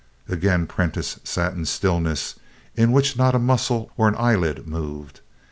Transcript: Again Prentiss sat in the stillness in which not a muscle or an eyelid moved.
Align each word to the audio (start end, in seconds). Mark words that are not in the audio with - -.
Again 0.27 0.65
Prentiss 0.65 1.19
sat 1.23 1.53
in 1.53 1.59
the 1.59 1.65
stillness 1.67 2.33
in 2.75 2.91
which 2.91 3.15
not 3.19 3.35
a 3.35 3.37
muscle 3.37 3.91
or 3.97 4.07
an 4.07 4.15
eyelid 4.17 4.65
moved. 4.67 5.19